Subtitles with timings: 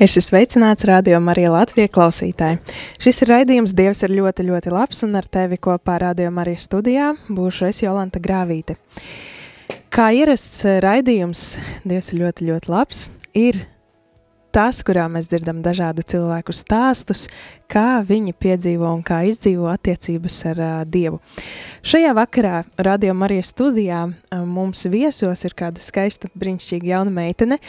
[0.00, 2.56] Es esmu sveicināts radio Marija Latvijas klausītāji.
[3.04, 7.10] Šis ir raidījums Dievs ir ļoti, ļoti labs, un ar tevi kopā radio Marijas studijā
[7.28, 8.78] būšu es Jolanta Grāvīte.
[9.92, 11.42] Kā ierasts raidījums
[11.84, 13.02] Dievs ir ļoti, ļoti labs,
[13.36, 13.60] ir
[14.52, 17.26] tas, kurā mēs dzirdam dažādu cilvēku stāstus,
[17.70, 21.20] kā viņi piedzīvo un kā izdzīvo attiecības ar uh, Dievu.
[21.86, 27.60] Šajā vakarā Radio Marijas studijā uh, mums viesos ir kāda skaista, brīnišķīga jauna meitene,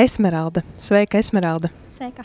[0.00, 0.64] Esmeralda.
[0.80, 1.72] Sveika, Esmeralda!
[1.94, 2.24] Sveika.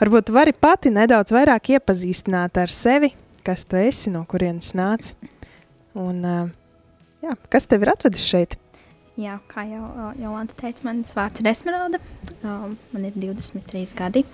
[0.00, 3.14] Varbūt vari pati nedaudz vairāk iepazīstināt ar sevi,
[3.46, 5.14] kas tu esi, no kurienes nāc,
[5.94, 6.44] un uh,
[7.24, 8.58] jā, kas tev ir atvedis šeit?
[9.14, 12.00] Jā, kā jau uh, Jolanta teica, mans vārds ir Esmeralda.
[12.42, 14.24] Man ir 23 gadi.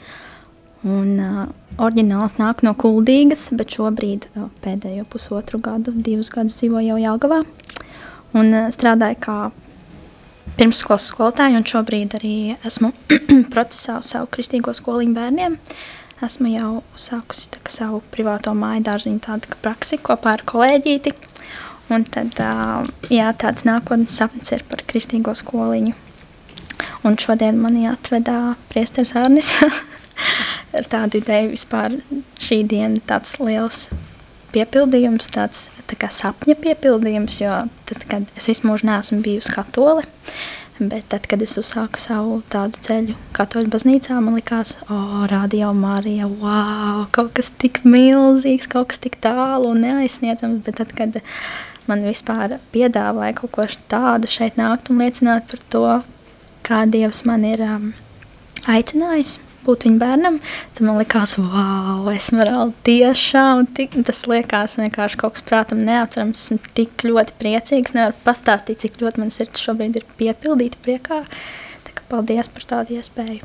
[0.89, 1.43] Un uh,
[1.77, 7.43] oriģināls nāk no Kuldīgas, bet šobrīd uh, pēdējo pusotru gadu, divus gadus dzīvoju jau Jelgavā.
[8.33, 9.37] Un uh, strādāju kā
[10.57, 12.35] pirmsskolas skolotāja, un šobrīd arī
[12.65, 12.95] esmu
[13.53, 15.61] procesā uz savu kristīgo skoliņu bērniem.
[16.25, 21.13] Esmu jau sākusi tā, savu privāto māju dārziņu tādu praksi kopā ar kolēģīti.
[21.91, 22.37] Un tad,
[23.11, 25.97] jā, tāds nākotnes sapnis ir par kristīgo skoliņu.
[27.07, 29.55] Un šodien mani atvedā priesteris Arnis
[30.77, 31.99] ar tādu ideju vispār
[32.41, 33.89] šī diena tāds liels
[34.55, 37.53] piepildījums, tāds tā kā sapņa piepildījums, jo
[37.89, 40.05] tad, kad es visu mūžu neesmu bijusi katole,
[40.81, 45.73] bet tad, kad es uzsāku savu tādu ceļu katoļu baznīcā, man likās, o, oh, radio
[45.77, 51.21] Marija, wow, kaut kas tik milzīgs, kaut kas tik tālu un neaizsniedzams, bet tad, kad
[51.89, 55.85] man vispār piedāvāja kaut ko tādu šeit nākt un liecināt par to,
[56.67, 57.93] kā Dievs man ir um,
[58.69, 60.39] aicinājis būt viņa bērnam,
[60.75, 66.73] tad man likās, wow, esmeralda tiešām, tik, tas liekas vienkārši kaut kas prātam neaptverams, esmu
[66.77, 71.23] tik ļoti priecīgs, nevaru pastāstīt, cik ļoti man sirds šobrīd ir piepildīta priekā,
[71.87, 73.43] tā kā paldies par tādu iespēju.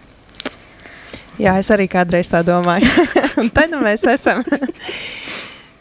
[1.41, 2.88] Jā, es arī kādreiz tā domāju,
[3.41, 4.44] un te nu mēs esam.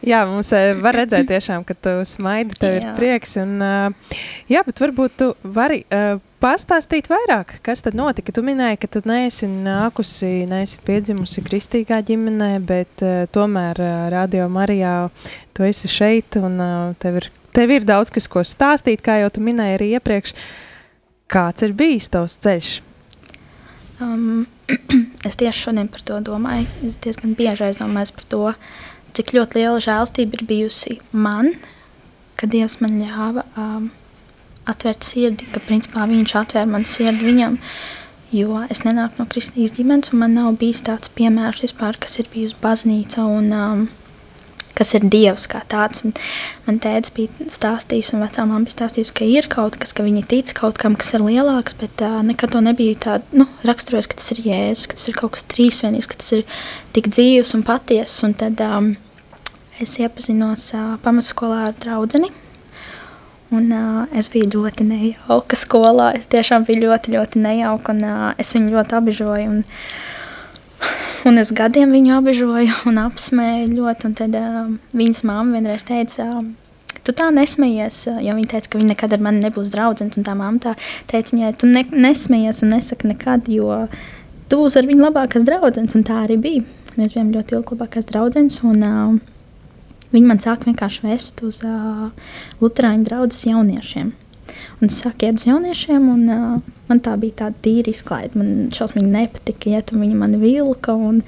[0.05, 2.81] Jā, mums uh, var redzēt tiešām, ka tu smaidi, tev jā.
[2.83, 3.39] ir prieks.
[3.41, 4.17] Un, uh,
[4.53, 8.35] jā, bet varbūt tu vari uh, pastāstīt vairāk, kas tad notika.
[8.35, 13.81] Tu minēji, ka tu neesi nākusi, neesi piedzimusi kristīgā ģimenē, bet tomēr
[14.13, 15.09] Radio Marijā
[15.57, 16.61] tu esi šeit un
[17.01, 20.37] tev, ir, tev ir daudz kas, ko stāstīt, kā jau tu minēji arī iepriekš.
[21.33, 22.75] Kāds ir bijis tavs ceļš?
[24.05, 24.45] Um,
[25.29, 26.69] es tieši šodien par to domāju.
[26.85, 28.85] Es diezgan bieži aizdomājos par to, uh,
[29.15, 31.53] cik ļoti liela žēlstība ir bijusi man,
[32.39, 33.91] ka Dievs man ļāva um,
[34.71, 37.59] atvērt sirdi, ka principā Viņš atvēra manu sirdi viņam.
[38.35, 42.31] Jo es nenāku no kristīgas ģimenes, un man nav bijis tāds piemērs vispār, kas ir
[42.33, 43.85] bijusi baznīca un um,
[44.79, 46.03] kas ir Dievs kā tāds.
[46.67, 50.25] Man tēvs bija stāstījis, un vecā mamma bija stāstījusi, ka ir kaut kas, ka viņi
[50.31, 54.21] tic kaut kam, kas ir lielāks, bet uh, nekad to nebija tā, nu, raksturojis, ka
[54.21, 56.47] tas ir Jēzus, ka tas ir kaut kas trīsvienīgs, ka tas ir
[56.97, 58.23] tik dzīvs un patiess.
[58.27, 58.95] Un tad um,
[59.83, 62.33] es iepazinos uh, pamatskolā ar draudzeni.
[63.55, 66.11] Un, uh, es biju ļoti nejauka skolā.
[66.19, 69.53] Es tiešām biju ļoti, ļoti nejauka, un uh, es viņu ļoti apbežoju.
[69.53, 69.63] Un,
[71.25, 74.09] Un es gadiem viņu apbežoju un apsmēju ļoti.
[74.11, 78.73] Un tad uh, viņas mamma vienreiz teica, uh, tu tā nesmējies, uh, jo viņa teica,
[78.73, 80.13] ka viņa nekad ar mani nebūs draudzene.
[80.21, 80.75] Un tā mamma tā
[81.11, 83.87] teica viņai, tu ne, nesmējies un nesaki nekad, jo
[84.53, 85.97] tu būsi ar viņu labākās draudzenes.
[85.97, 86.67] Un tā arī bija.
[86.99, 88.61] Mēs bijām ļoti ilgi labākās draudzenes.
[88.69, 89.33] Un, uh,
[90.13, 92.11] viņi man sāka vienkārši vest uz uh,
[92.61, 94.13] Lutāņu draugas jauniešiem.
[94.85, 96.57] Un es sāku iet uz jauniešiem, un uh,
[96.91, 98.37] man tā bija tāda tīra izklaide.
[98.37, 100.93] Man šausmīgi nepatika, ja tur viņi mani vilka.
[100.93, 101.23] Un,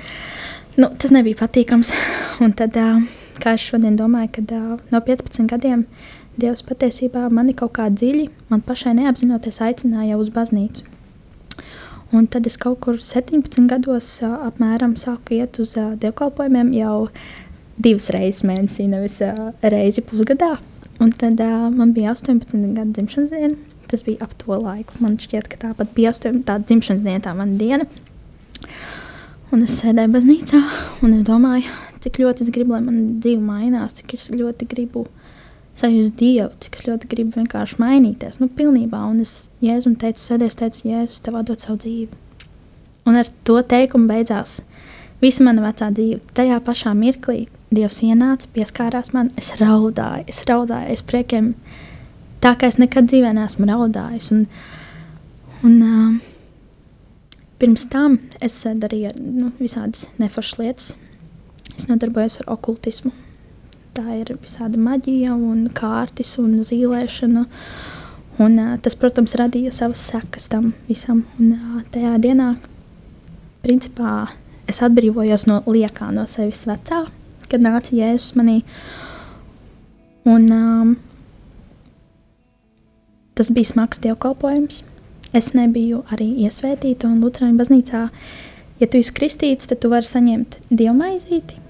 [0.77, 1.95] nu, tas nebija patīkams.
[2.45, 3.01] Un tad, uh,
[3.41, 5.87] kā es šodien domāju, kad uh, no 15 gadiem
[6.37, 10.85] Dievs patiesībā mani kaut kā dziļi, man pašai neapzinoties, aicināja uz baznīcu.
[12.13, 17.07] Un tad es kaut kur 17 gados uh, apmēram sāku iet uz uh, dievkalpojumiem jau
[17.81, 20.59] divas reizes mēnesī, nevis uh, reizi pusgadā.
[21.03, 23.57] Un tad uh, man bija 18 gadu dzimšanas diena.
[23.91, 24.97] Tas bija ap to laiku.
[25.03, 27.87] Man šķiet, ka tāpat bija astoņi tāda dzimšanas diena, tā mana diena.
[29.55, 30.59] Un es sēdēju baznīcā,
[31.07, 31.71] un es domāju,
[32.03, 35.05] cik ļoti es gribu, lai mana dzīve mainās, cik es ļoti gribu
[35.77, 38.41] sajust Dievu, cik es ļoti gribu vienkārši mainīties.
[38.41, 39.03] Nu, pilnībā.
[39.11, 42.23] Un es Jēzum teicu, sēdēs, teicu, Jēzus, tev dod savu dzīvi.
[43.07, 44.59] Un ar to teikumu beidzās
[45.23, 46.21] visa mana vecā dzīve.
[46.37, 51.51] Tajā pašā mirklī Dievs ienāca, pieskārās man, es raudāju, es raudāju, es priekiem
[52.45, 54.31] tā kā es nekad dzīvē neesmu raudājis.
[54.37, 54.45] Un,
[55.67, 60.95] un, uh, pirms tam es darīju nu, visādas neforšas lietas.
[61.75, 63.11] Es nodarbojos ar okultismu.
[63.97, 67.47] Tā ir visāda maģija, un kārtas un zīlēšana.
[68.47, 71.25] Un, uh, tas, protams, radīja savas sekas tam visam.
[71.41, 72.53] Un, uh, tajā dienā,
[73.67, 74.29] principā,
[74.71, 77.05] es atbrīvojos no liekā, no sevis vecā,
[77.51, 78.63] kad nāca Jēzus manī.
[80.27, 80.97] Un, um,
[83.37, 84.79] Tas bija smags dievkalpojums.
[85.37, 88.07] Es nebiju arī iesvētīta, un Lutāņu baznīcā,
[88.81, 91.61] ja tu esi kristīts, tad tu vari saņemt dievmaizīti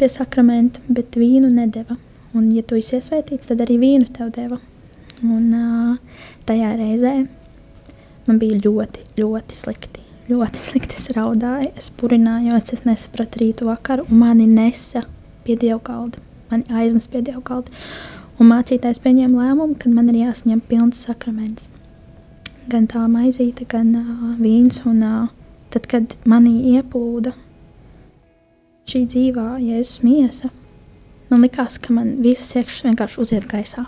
[0.00, 1.98] pie sakramenta, bet vīnu nedeva.
[2.32, 4.56] Un, ja tu esi iesvētīts, tad arī vīnu tev deva.
[5.20, 7.12] Un uh, tajā reizē
[8.24, 10.01] man bija ļoti, ļoti slikti.
[10.30, 15.04] Ļoti slikti es raudāju, es purinājos, es nesapratu rītu vakaru, un mani nesa
[15.46, 16.22] pie dievkalda.
[16.52, 17.72] Mani aiznes pie dievkalda.
[18.40, 21.68] Un mācītājs pieņēma lēmumu, ka man ir jāsaņem pilns sakraments.
[22.70, 24.82] Gan tā maizīte, gan uh, vīns.
[24.88, 25.30] Un, uh,
[25.74, 27.34] tad, kad manī ieplūda
[28.88, 30.50] šī dzīvā jēzus miesa,
[31.30, 33.86] man likās, ka man visas iekšas vienkārši uziet gaisā.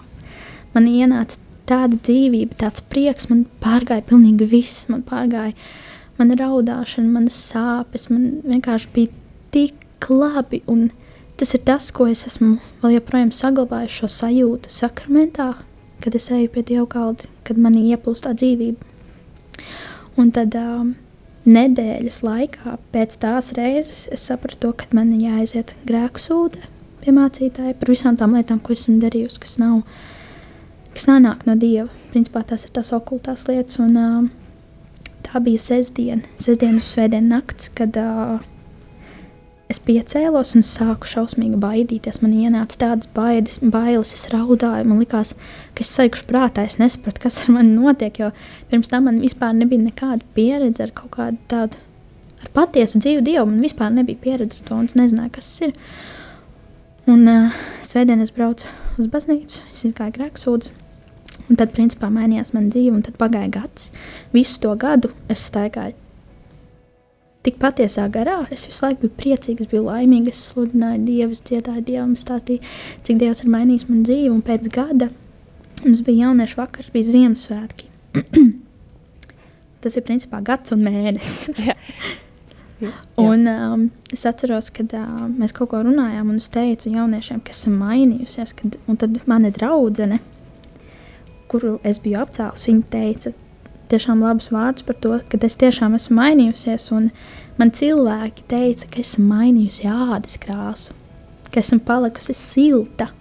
[0.75, 1.39] Man ienāca
[1.69, 4.87] tāda dzīvība, tāds prieks, man pārgāja pilnīgi viss.
[4.91, 5.55] Man pārgāja
[6.19, 8.09] mana raudāšana, manas sāpes.
[8.13, 9.15] Man vienkārši bija
[9.55, 10.63] tik labi.
[10.71, 10.91] Un,
[11.35, 15.49] Tas ir tas, ko es esmu vēl joprojām saglabājis šo sajūtu sakramentā,
[15.99, 18.87] kad es eju pie Dieva kalda, kad manī ieplūst tā dzīvība.
[20.15, 20.93] Un tad um,
[21.51, 26.71] nedēļas laikā, pēc tās reizes, es sapratu, ka man ir jāaiziet grēku sūdē
[27.03, 29.83] pie mācītāja par visām tām lietām, ko esmu darījusi, kas nav,
[30.95, 31.91] kas nenāk no Dieva.
[32.15, 33.83] Principā tās ir tās okultās lietas.
[33.83, 34.44] Un, uh, tā
[35.43, 38.43] bija sestdiena, sestdiena uz svētdienu nakts, kad uh,
[39.73, 42.21] Es piecēlos un sāku šausmīgi baidīties.
[42.21, 44.85] Man ienāca tādas bailes, bailes, es raudāju.
[44.91, 45.33] Man liekas,
[45.75, 48.21] ka es saikšu prātā, es nesapratu, kas ar mani notiek.
[48.21, 48.29] Jo
[48.69, 51.81] pirms tam man vispār nebija nekāda pieredze ar kaut kādu tādu
[52.45, 53.49] ar patiesu dzīvu dievu.
[53.49, 55.75] Man vispār nebija pieredze ar to, un es nezināju, kas tas ir.
[57.09, 58.69] Un uh, svētdien es braucu
[59.01, 60.84] uz baznīcu, es gāju grēksūdzu.
[61.51, 63.91] Un tad, principā, mainījās mana dzīve, un tad pagāja gads.
[64.33, 65.99] Visu to gadu es staigāju
[67.45, 68.39] tik patiesā garā.
[68.55, 72.65] Es visu laiku biju priecīgs, biju laimīgs, es sludināju Dievu, dziedāju Dievam, stāstīju,
[73.05, 74.33] cik Dievs ir mainījis manu dzīvi.
[74.33, 75.11] Un pēc gada
[75.85, 77.91] mums bija jauniešu vakars, bija Ziemassvētki.
[79.85, 81.51] Tas ir principā gads un mēnesis.
[83.17, 87.55] Un, um, es atceros, kad uh, mēs kaut ko runājām, un es teicu jauniešiem, ka
[87.55, 88.53] esmu mainījusies.
[88.59, 90.19] Kad, un tad mana draudzene,
[91.55, 93.31] kuru es biju apcēlus, viņa teica,
[93.93, 96.91] tiešām labus vārdus par to, ka es tiešām esmu mainījusies.
[97.61, 100.97] Man cilvēki teica, ka esmu mainījusi ādas krāsu,
[101.55, 103.13] ka esmu palikusi silta,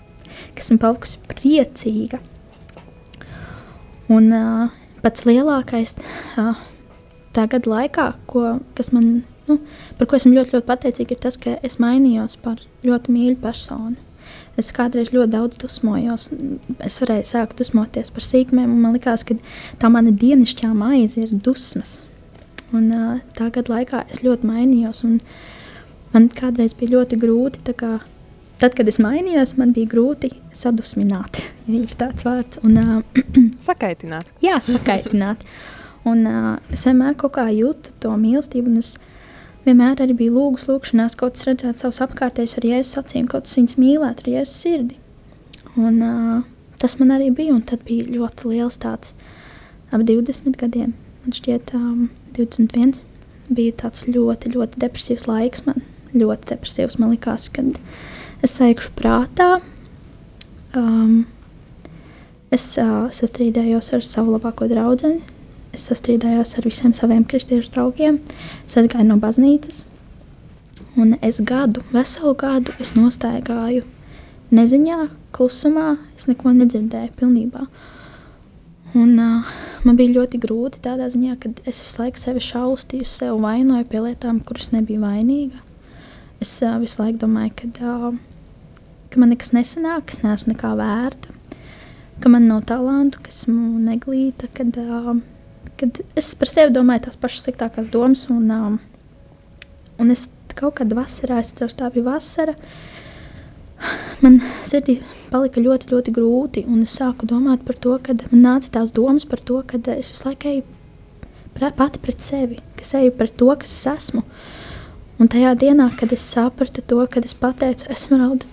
[0.55, 2.17] ka esmu palikusi priecīga.
[4.13, 4.73] Un uh,
[5.05, 5.93] pats lielākais
[6.41, 6.57] uh,
[7.37, 8.57] tagad laikā, ko,
[8.95, 9.11] man,
[9.45, 9.59] nu,
[9.99, 14.01] par ko esmu ļoti, ļoti pateicīga, ir tas, ka es mainījos par ļoti mīļu personu.
[14.59, 16.27] Es kādreiz ļoti daudz dusmojos.
[16.85, 19.37] Es varēju sākt dusmoties par sīkumiem, un man liekas, ka
[19.81, 22.03] tā mana dienasčā maize ir dusmas.
[22.73, 25.19] Un, uh, tā gada laikā es ļoti mainījos, un
[26.13, 27.73] man kādreiz bija ļoti grūti.
[27.77, 27.95] Kā,
[28.61, 31.41] tad, kad es mainījos, man bija grūti sadusmināt,
[31.71, 32.61] ja ir tāds vārds.
[32.65, 33.23] Un, uh,
[33.69, 34.29] sakaitināt.
[34.45, 35.45] Jā, sakaitināt.
[36.09, 38.93] Un, uh, es vienmēr kaut kā jūtu to mīlestību, un es
[39.65, 43.57] vienmēr arī bija lūgus, lūgšanās, kaut kas redzēt savus apkārtējus ar jēzus acīm, kaut kas
[43.59, 44.99] viņus mīlēt ar jēzus sirdi.
[45.79, 46.43] Un, uh,
[46.81, 49.15] tas man arī bija, un tad bija ļoti liels tāds
[49.93, 50.93] ap 20 gadiem,
[51.23, 53.01] man šķiet um, 21,
[53.53, 57.77] bija tāds ļoti, ļoti depresīvs laiks man, ļoti depresīvs, man likās, kad
[58.43, 59.49] es sēkšu prātā,
[60.77, 61.23] um,
[62.53, 65.21] es uh, sastrīdējos ar savu labāko draudzeni,
[65.73, 68.19] es sastrīdējos ar visiem saviem kristiešu draugiem.
[68.67, 69.83] Es aizgāju no baznīcas,
[70.99, 73.83] un es gadu, veselu gadu, es nostaigāju
[74.53, 75.97] neziņā, klusumā.
[76.17, 77.67] Es neko nedzirdēju pilnībā.
[78.93, 83.39] Un, uh, man bija ļoti grūti tādā ziņā, ka es visu laiku sevi šaustīju, sev
[83.41, 85.57] vainoju pie lietām, kuras nebija vainīga.
[86.43, 88.19] Es uh, visu laiku domāju, ka, uh,
[89.09, 91.33] ka man nekas nesanāk, ka es neesmu nekā vērta
[92.23, 95.17] ka man nav talantu, ka esmu neglīta, kad, uh,
[95.79, 98.25] kad es par sevi domāju tās pašas sliktākās domas.
[98.33, 98.79] Un, um,
[100.01, 100.27] un es
[100.57, 102.55] kaut kad vasarā, es atceros, tā bija vasara,
[104.23, 104.99] man sirdī
[105.31, 106.65] palika ļoti, ļoti grūti.
[106.69, 110.11] Un es sāku domāt par to, kad man nāca tās domas par to, ka es
[110.13, 110.65] visu laiku eju
[111.77, 114.23] pati pret sevi, ka es eju pret to, kas es esmu.
[115.21, 118.49] Un tajā dienā, kad es sapratu to, kad es pateicu, esmu rauda,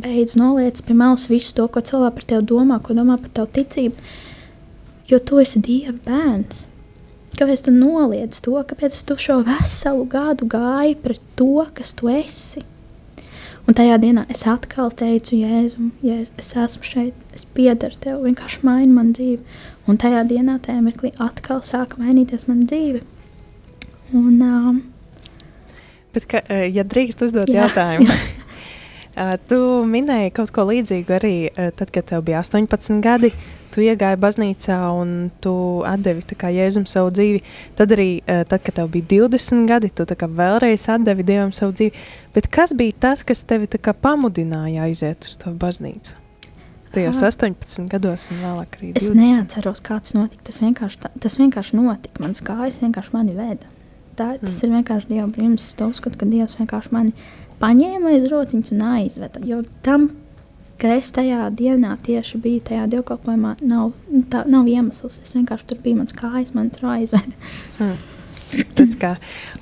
[0.00, 3.50] beidz noliec pie malas visu to, ko cilvēki par tevi domā, ko domā par tavu
[3.58, 4.06] ticību,
[5.10, 6.64] jo tu esi Dieva bērns.
[7.34, 12.62] Kāpēc tu noliedz to, kāpēc tu šo veselu gadu gāji pret to, kas tu esi?
[13.64, 18.60] Un tajā dienā es atkal teicu, Jēzu, Jēzu es esmu šeit, es piedaru tev, vienkārši
[18.66, 19.40] maini man dzīvi.
[19.88, 23.02] Un tajā dienā, tajā mirklī, atkal sāka mainīties mana dzīve.
[24.14, 24.82] Un, um,
[26.14, 28.14] Bet, ka, eh, ja drīkst uzdot Jā, jautājumu,
[29.14, 33.30] Eh, tu minēji kaut ko līdzīgu arī eh, tad, kad tev bija 18 gadi.
[33.74, 35.52] Tu iegāji baznīcā un tu
[35.98, 36.22] devi
[36.54, 37.40] jēzum savu dzīvi.
[37.74, 41.92] Tad arī, eh, tad, kad tev bija 20 gadi, tu vēlreiz devi dievam savu dzīvi.
[42.34, 46.14] Bet kas bija tas, kas tevi pamudināja aiziet uz to baznīcu?
[46.94, 47.26] Tajos Ah.
[47.26, 48.96] 18 gados un vēlāk arī 20.
[48.96, 50.44] es neatceros, kā tas notika.
[50.44, 52.22] Tas vienkārši, tas vienkārši notika.
[52.22, 53.66] Mans kājas vienkārši mani veda.
[54.14, 54.66] Tā, tas mm.
[54.68, 55.66] ir vienkārši Dieva brīnums.
[55.66, 57.12] Es to uzskatu, ka Dievs vienkārši mani
[57.58, 59.42] paņēma aiz rociņas un aizveda.
[59.42, 60.06] Jo tam,
[60.80, 63.92] ka es tajā dienā tieši biju tajā dievkalpojumā, nav,
[64.32, 65.20] tā, nav iemesls.
[65.24, 67.94] Es vienkārši tur biju, mans kājas man tur aizveda.
[68.54, 69.14] Redz, kā.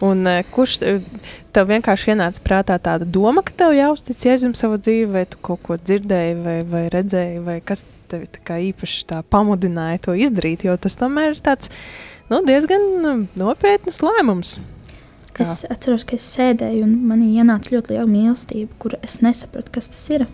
[0.05, 5.09] Un, uh, kurš tev vienkārši ienāca prātā tāda doma, ka tev jāuztic Jēzum savu dzīvi,
[5.13, 10.03] vai tu kaut ko dzirdēji, vai, vai redzēji, vai kas tevi tā īpaši tā pamudināja
[10.09, 10.67] to izdarīt?
[10.69, 11.73] Jo tas tomēr ir tāds
[12.29, 14.59] nu, diezgan um, nopietns lēmums.
[15.33, 15.47] Kā?
[15.47, 19.89] Es atceros, ka es sēdēju un man ienāca ļoti liela mīlestība, kuru es nesapratu, kas
[19.95, 20.27] tas ir.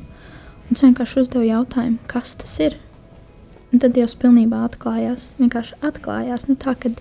[0.73, 2.77] Es vienkārši uzdevu jautājumu, kas tas ir.
[3.73, 5.31] Un tad Dievs pilnībā atklājās.
[5.41, 6.47] Vienkārši atklājās.
[6.49, 7.01] Nu, tā, kad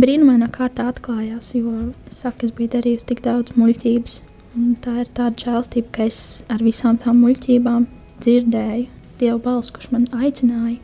[0.00, 4.16] brīnumainā kārtā atklājās, jo saka, es biju darījusi tik daudz muļķības.
[4.54, 6.18] Un tā ir tāda žēlstība, ka es
[6.52, 7.88] ar visām tām muļķībām
[8.22, 8.90] dzirdēju
[9.20, 10.80] Dieva balsi, kurš man aicināja.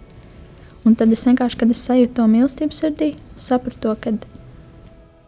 [0.87, 4.15] Un tad es vienkārši, kad es sajūtu to mīlestību sirdī, sapratu ka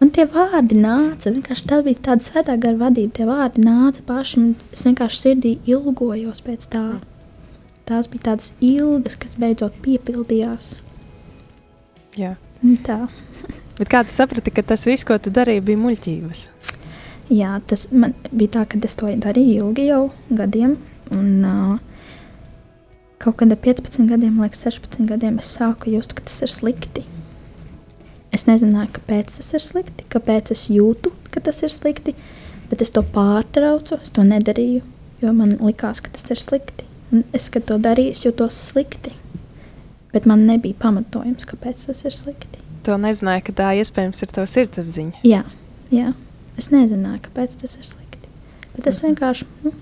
[0.02, 3.12] Man tie vārdi nāca, vienkārši tā bija tāda svētā gara vadība.
[3.14, 6.86] Tie vārdi nāca paši, un es vienkārši sirdī ilgojos pēc tā.
[7.86, 10.72] Tās bija tādas ilgas, kas beidzot piepildījās.
[12.18, 12.32] Jā.
[12.66, 12.98] Un Tā.
[13.78, 16.44] Bet kā tu saprati, ka tas viss, ko tu darīji, bija muļķības?
[17.30, 20.02] Jā, tas man bija tā, ka es to darīju ilgi jau
[20.34, 20.80] gadiem.
[21.14, 22.12] Un, uh,
[23.22, 27.06] kaut kad ar 15 gadiem, liekas, 16 gadiem, es sāku just, ka tas ir slikti.
[28.32, 32.14] Es nezināju, kāpēc tas ir slikti, kāpēc es jūtu, ka tas ir slikti,
[32.70, 34.80] bet es to pārtraucu, es to nedarīju,
[35.20, 36.88] jo man likās, ka tas ir slikti.
[37.12, 39.12] Un es, to darīju, es jūtos slikti,
[40.14, 42.62] bet man nebija pamatojums, kāpēc tas ir slikti.
[42.82, 45.20] Tu nezināji, ka tā iespējams ir tava sirdsapziņa.
[45.28, 45.44] Jā,
[45.92, 46.14] jā.
[46.58, 48.32] es nezināju, kāpēc tas ir slikti.
[48.72, 49.46] Bet es vienkārši.
[49.62, 49.74] Nu,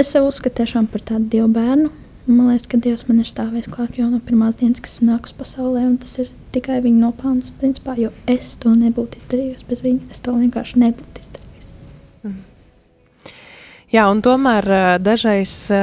[0.00, 1.92] es sev uzskatu par tādu dievu bērnu.
[2.26, 5.32] Man liekas, ka Dievs man ir stāvējis klāt jau no pirmās dienas, kas nāk uz
[5.34, 5.82] pasaulē.
[5.88, 10.10] un Tas ir tikai viņa nopelns, principā, jo es to nebūtu izdarījusi bez viņa.
[10.14, 11.72] Es to vienkārši nebūtu izdarījusi.
[13.92, 15.82] Jā, un tomēr ā, dažreiz ā,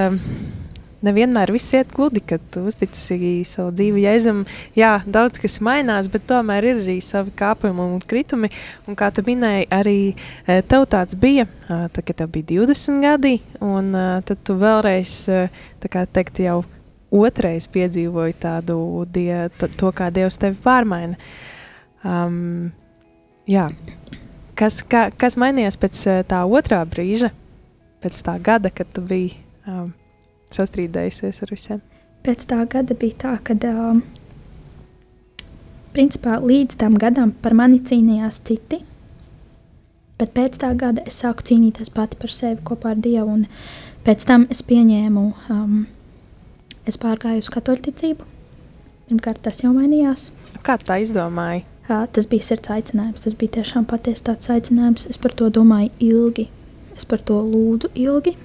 [1.06, 4.44] nevienmēr viss iet gludi, kad tu uztici savu dzīvi Jēzum.
[4.78, 8.52] Jā, daudz kas mainās, bet tomēr ir arī savi kāpumi un kritumi.
[8.90, 13.38] Un kā tu minēji, arī ā, tev tāds bija, tad, kad tev bija 20 gadi,
[13.64, 13.94] un
[14.28, 15.48] tad tu vēlreiz, ā,
[15.84, 16.62] tā kā teikt, jau
[17.10, 18.80] otrais piedzīvoji tādu
[19.10, 21.18] die, to, kā Dievs tevi pārmaina.
[22.06, 22.70] Um,
[23.50, 23.70] jā.
[24.60, 27.32] Kas, kā, kas mainījās pēc ā, tā otrā brīža?
[28.04, 29.36] pēc tā gada, kad tu biji
[29.68, 29.92] um,
[30.56, 31.82] sastrīdējusies ar visiem?
[32.26, 34.02] Pēc tā gada bija tā, ka um,
[35.96, 38.84] principā līdz tam gadam par mani cīnījās citi.
[40.20, 43.38] Bet pēc tā gada es sāku cīnīties pati par sevi kopā ar Dievu.
[43.40, 43.46] Un
[44.04, 45.86] pēc tam es pieņēmu, um,
[46.90, 48.28] es pārgāju uz katoļticību.
[49.10, 50.28] Pirmkārt, tas jau mainījās.
[50.66, 51.64] Kā tā izdomāji?
[51.90, 53.24] Jā, tas bija sirds aicinājums.
[53.24, 55.08] Tas bija tiešām patiesi tāds aicinājums.
[55.10, 56.46] Es par to domāju ilgi.
[56.94, 58.36] Es par to lūdzu ilgi.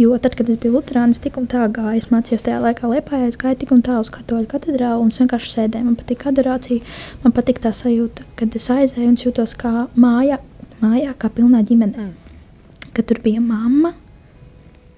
[0.00, 3.18] Jo tad, kad es biju Lutāns, tik un tā gāju, es mācījos tajā laikā Lietpā,
[3.26, 5.84] es gāju tik un tā uz katoļu katedrālu un vienkārši sēdēju.
[5.90, 6.86] Man patīk adorācija,
[7.20, 10.38] man patīk tā sajūta, kad es aizēju un jūtos kā mājā,
[10.80, 12.06] mājā kā pilnā ģimenē.
[12.06, 12.86] Mm.
[12.96, 13.90] Kad tur bija mamma,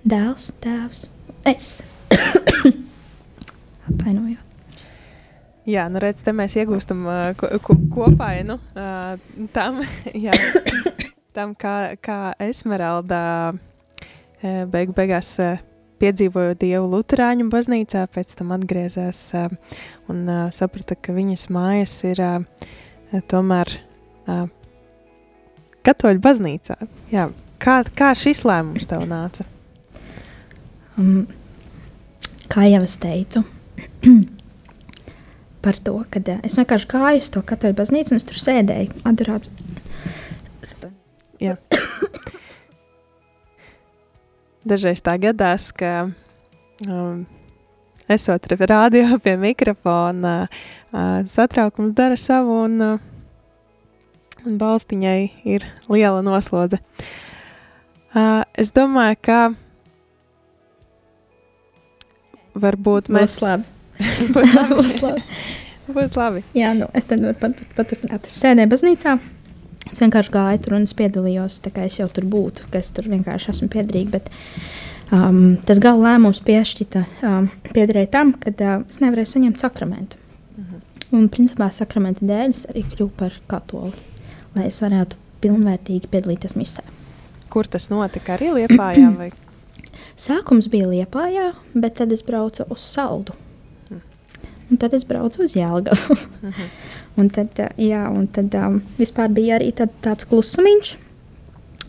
[0.07, 1.03] dēls, tēvs,
[1.51, 1.73] es.
[3.91, 4.39] Atvainojos.
[5.67, 9.19] Jā, nu redz, te mēs iegūstam uh, ko, ko, kopainu uh,
[9.51, 9.83] tam,
[10.29, 10.39] jā,
[11.35, 13.61] tam kā, kā Esmeralda uh,
[14.43, 15.37] beigu beigās
[16.03, 19.21] piedzīvoja Dievu Lutāņu baznīcā, pēc tam atgriezās
[20.11, 22.23] un saprata, ka viņas mājas ir
[23.31, 23.71] tomēr
[25.87, 26.79] katoļu baznīcā.
[27.13, 27.29] Jā,
[27.63, 29.47] kā, kā šis lēmums tev nāca?
[30.99, 31.25] Um,
[32.53, 33.45] kā jau es teicu,
[35.65, 39.53] par to, ka es vienkārši gāju uz to katoļu baznīcu un es tur sēdēju, adorāts.
[41.43, 41.57] Jā.
[44.69, 46.13] Dažreiz tā gadās, ka
[46.87, 47.25] um,
[48.11, 50.47] esot rādio pie mikrofona,
[50.93, 53.01] uh, satraukums dara savu un, uh,
[54.47, 56.79] un balstiņai ir liela noslodze.
[58.13, 59.41] Uh, es domāju, ka
[62.55, 63.41] varbūt mēs...
[63.43, 63.69] Būs labi.
[64.37, 64.79] Būs labi.
[64.79, 65.23] Būs labi.
[65.93, 66.43] Būs labi.
[66.57, 68.29] Jā, nu, es tad varu pat, paturpināt.
[68.29, 69.17] Es sēdēju baznīcā.
[69.91, 73.51] Es vienkārši gāju tur un es piedalījos, es jau tur būtu, ka es tur vienkārši
[73.53, 74.21] esmu piederīga.
[74.21, 74.31] Bet
[75.11, 80.21] um, tas gala lēmums piešķita um, piederēja tam, ka uh, es nevarēju saņemt sakramentu.
[80.57, 80.83] Mhm.
[81.19, 83.93] Un, principā, sakramenta dēļ es arī kļuvu par katoli,
[84.57, 86.85] lai es varētu pilnvērtīgi piedalīties misē.
[87.53, 88.39] Kur tas notika?
[88.39, 89.33] Arī Liepājā vai?
[90.25, 93.35] Sākums bija Liepājā, bet tad es braucu uz Saldu.
[94.73, 96.15] Un tad es braucu uz Jēlgavu.
[97.21, 100.95] un tad, jā, un tad um, vispār bija arī tad, tāds klusumiņš.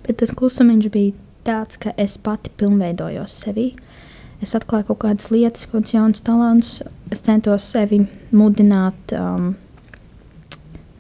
[0.04, 1.14] Bet tas klusumiņš bija
[1.48, 3.70] tāds, ka es pati pilnveidojos sevī.
[4.44, 6.74] Es atklāju kaut kādas lietas, kaut kādus jaunus talantus.
[7.08, 8.02] Es centos sevi
[8.36, 9.54] mudināt, um,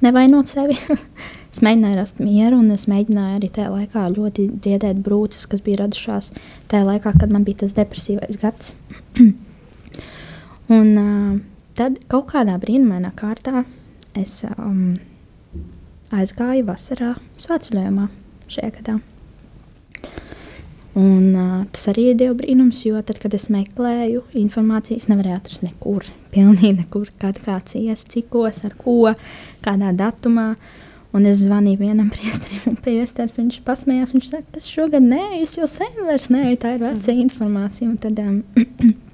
[0.07, 0.79] nevainot sevi.
[1.51, 5.83] es mēģināju rast mieru, un es mēģināju arī tajā laikā ļoti dziedēt brūces, kas bija
[5.83, 6.31] radušās
[6.71, 8.71] tajā laikā, kad man bija tas depresīvais gads.
[10.79, 11.41] un, uh,
[11.73, 13.63] Tad kaut kādā brīnumainā kārtā
[14.19, 14.93] es um,
[16.13, 18.09] aizgāju vasarā svētceļojumā
[18.53, 18.99] šajā gadā.
[20.93, 25.37] Un, uh, tas arī ir Dieva brīnums, jo tad, kad es meklēju informāciju, es nevarēju
[25.39, 29.15] atrast nekur, pilnīgi nekur, kad kāds ies, cikos, ar ko,
[29.65, 30.53] kādā datumā.
[31.13, 34.13] Un es zvanīju vienam priesterim, un priesteris viņš pasmējās.
[34.13, 37.89] Viņš saka, tas šogad nē, es jau sen vairs nē, tā ir veca informācija.
[37.89, 38.39] Un tad um,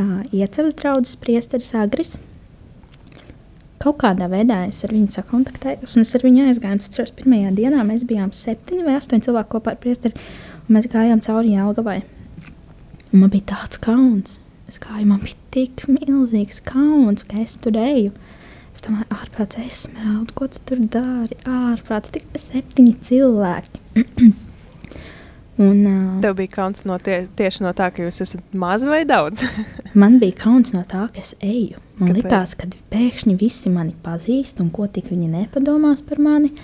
[0.00, 2.16] uh, iecevas draudzes priesteris Agris.
[3.80, 6.80] Kaut kādā veidā es ar viņu sakontaktējos, un es ar viņu aizgāju.
[6.82, 10.26] Es atceros, pirmajā dienā mēs bijām septiņi vai astoņi cilvēki kopā ar priesteri,
[10.66, 12.00] un mēs gājām cauri Jālgavai.
[13.10, 14.36] Un man bija tāds kauns.
[14.68, 18.12] Es gāju, man bija tik milzīgs kauns, ka es tur eju.
[18.70, 21.40] Es domāju, ārprāts, esmeralda, ko tu tur dari?
[21.48, 23.82] Ārprāts, tikai septiņi cilvēki.
[25.60, 29.02] Un, uh, Tev bija kauns no tie, tieši no tā, ka jūs esat maz vai
[29.04, 29.42] daudz.
[30.00, 31.76] Man bija kauns no tā, ka es eju.
[31.98, 36.22] Man Kad tu liekas, ka pēkšņi visi mani pazīst, un ko tik viņi nepadomās par
[36.24, 36.54] mani.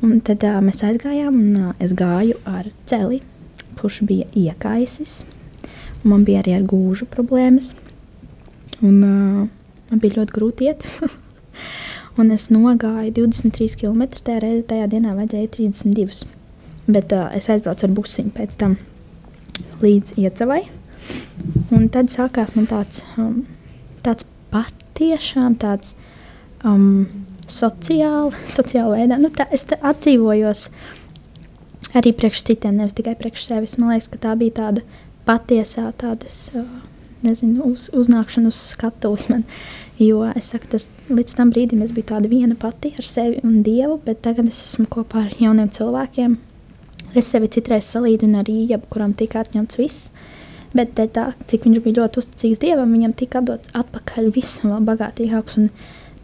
[0.00, 3.20] Un tad uh, mēs aizgājām, un uh, es gāju ar celi,
[3.76, 5.18] kurš bija iekaisis.
[6.08, 7.74] Man bija arī ar gūžu problēmas.
[8.80, 10.88] Un, uh, man bija ļoti grūti iet.
[12.20, 14.08] un es nogāju 23 km.
[14.16, 16.33] Tajā, tajā dienā vajadzēja 32
[16.86, 18.76] Bet uh, es aizbraucu ar busiņu pēc tam
[19.84, 20.62] līdz iecavai.
[21.74, 23.44] Un tad sākās man tāds, um,
[24.04, 25.94] tāds patiešām tāds
[26.64, 27.06] um,
[27.48, 29.20] sociāli, sociāli veidā.
[29.20, 30.68] Nu, tā, es atdzīvojos
[31.94, 33.78] arī priekš citiem, nevis tikai priekš sevis.
[33.78, 34.84] Man liekas, ka tā bija tāda
[35.28, 36.66] patiesā tādas, uh,
[37.24, 39.46] nezinu, uz, uznākšana uz skatuves man.
[40.00, 43.60] Jo es saku, tas līdz tam brīdim es biju tāda viena pati ar sevi un
[43.62, 46.34] Dievu, bet tagad es esmu kopā ar jauniem cilvēkiem,
[47.14, 50.08] Es sevi citreiz salīdzinu ar īņķu, kuram tika atņemts viss.
[50.74, 54.88] Bet tā, cik viņš bija ļoti uzticīgs dievam, viņam tika dots atpakaļ viss un vēl
[54.88, 55.60] bagātīgāks.
[55.60, 55.68] Un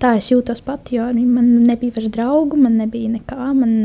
[0.02, 3.52] tā es jūtos pati, jo man nebija vairs draugu, man nebija nekā.
[3.54, 3.76] Man,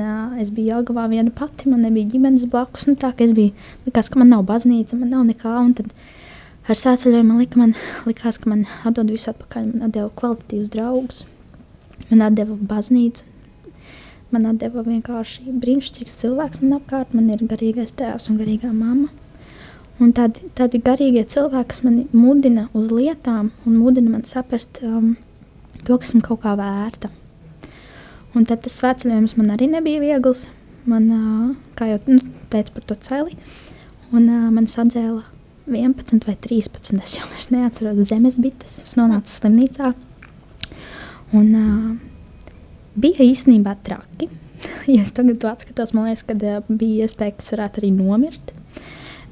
[0.41, 2.87] es biju Jelgavā viena pati, man nebija ģimenes blakus.
[2.89, 3.53] Nu, tā, ka es biju,
[3.85, 5.53] likās, ka man nav baznīca, man nav nekā.
[5.77, 5.93] Tad
[6.65, 7.77] ar sēceļojumu man, lika, man
[8.09, 9.69] likās, ka man atdod visu atpakaļ.
[9.75, 11.21] Man atdeva kvalitatīvus draugus,
[12.09, 13.29] man atdeva baznīcu,
[14.33, 16.61] man deva vienkārši brīnišķīgs cilvēks.
[16.63, 19.11] Man apkārt man ir garīgais tēvs un garīgā mamma.
[20.01, 25.13] Un tādi, tādi garīgie cilvēki, kas man mudina uz lietām un mudina man saprast um,
[25.85, 27.11] to, kas man kaut kā vērta.
[28.35, 30.49] Un tad tas svētceļojums man arī nebija viegls.
[30.85, 32.19] Man, uh, kā jau nu,
[32.51, 33.37] teicu par to celi,
[34.11, 35.23] un uh, man sadzēla
[35.71, 36.99] 11 vai 13.
[37.01, 38.81] Es jau neatceros zemes bites.
[38.83, 39.95] Es nonācu slimnīcā.
[41.33, 42.04] Un, uh,
[42.95, 44.29] bija īstenībā traki.
[44.95, 48.53] ja es tagad atskatos, man liekas, ka uh, bija iespēja, ka es varētu arī nomirt.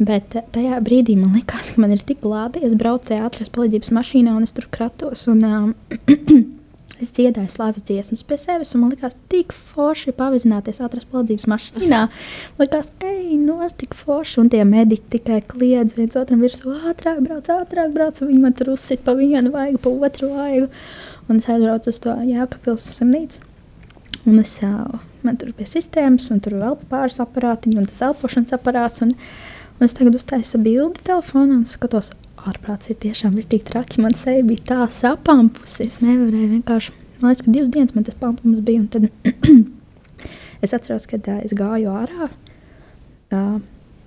[0.03, 2.63] Bet uh, tajā brīdī man liekas, ka man ir tik labi.
[2.65, 5.27] Es braucu ātrās palīdzības mašīnā un es tur kratos.
[5.31, 6.43] Un, uh,
[7.03, 12.01] es dziedāju slavas dziesmas pie sevis, un man likās tik forši pavizināties ātrās palīdzības mašīnā.
[12.57, 17.23] Man likās, ej, nos tik forši, un tie mediķi tikai kliedz viens otram virsū, ātrāk
[17.25, 20.69] brauc, ātrāk brauc, viņi man tur uzsit pa vienu vaigu, pa otru vaigu.
[21.31, 23.52] Un es aizbraucu uz to Jākapils slimnīcu.
[24.29, 24.55] Un es
[25.23, 29.03] man tur bija sistēmas, un tur vēl pāris aparātiņu, un tas elpošanas aparāts.
[29.03, 29.11] Un,
[29.79, 34.01] un es tagad uztaisu bildi telefonā un skatos, ārprāts ir tiešām ir tik traki.
[34.03, 35.89] Man seja bija tā sapampusi.
[35.89, 38.83] Es nevarēju vienkārši, man liekas, ka divas dienas man tas pampums bija.
[38.83, 39.09] Un tad
[40.63, 42.31] es atceros, kad uh, es gāju ārā.
[43.33, 43.61] Uh,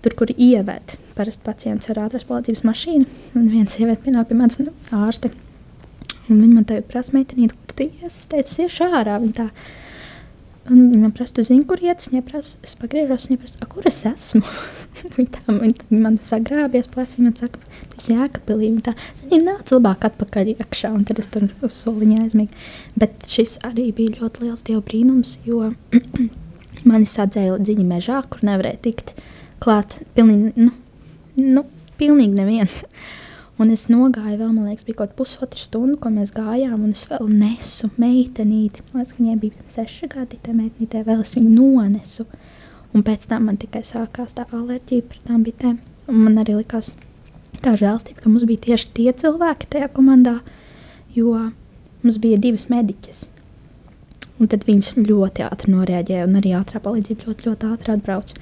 [0.06, 4.60] Tur, kur ievēt parasti pacients ar ātrās palīdzības mašīnu, un viena sieviete pienāk pie manis
[4.62, 5.32] nu, ārste.
[6.28, 8.06] Un viņa man te prasa, meitenīt, kur tu iesi?
[8.06, 9.16] Es teicu, iešu ārā.
[9.24, 9.48] Viņa tā,
[10.66, 14.42] Un viņa prasa, zini, kur iet, es neprasu, es pagriežos, viņa prasa, kur es esmu.
[15.16, 17.60] viņa tā, viņa man sagrābies pleci, viņa saka,
[17.92, 18.94] tu esi jēkapilī, viņa tā,
[19.30, 22.66] viņa nāc labāk atpakaļ iekšā, un tad es tur uz soliņa aizmigu.
[22.98, 25.70] Bet šis arī bija ļoti liels dievu brīnums, jo
[26.90, 29.14] mani sadzēja dziļi mežā, kur nevarēja tikt
[29.62, 30.74] klāt pilnīgi, nu,
[31.42, 31.66] nu
[32.00, 32.82] pilnīgi neviens.
[33.56, 36.92] Un es nogāju vēl, man liekas, bija kaut kāda pusotra stunda, ko mēs gājām, un
[36.92, 38.84] es vēl nesu meitenīti.
[38.90, 42.26] Man liekas, viņai bija seši gadi, tā meitenītē vēl es viņu nonesu.
[42.92, 45.78] Un pēc tam man tikai sākās tā alerģija pret tām bitēm.
[46.12, 46.92] Un man arī likās
[47.64, 50.36] tā žēlstība, ka mums bija tieši tie cilvēki tajā komandā,
[51.16, 51.32] jo
[52.04, 53.24] mums bija divas mediķas.
[54.36, 58.36] Un tad viņas ļoti ātri noreaģēja, un arī ātrā palīdzība ļoti, ļoti ātri atbrauca.